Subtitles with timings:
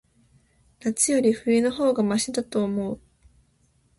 [0.79, 2.99] 夏より、冬の方がましだと思う。